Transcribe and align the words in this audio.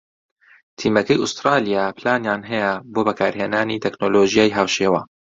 تیمەکەی 0.79 1.21
ئوسترالیا 1.21 1.83
پلانیان 1.97 2.41
هەیە 2.51 2.71
بۆ 2.93 3.01
بەکارهێنانی 3.07 3.81
تەکنۆلۆژیای 3.83 4.55
هاوشێوە 4.57 5.01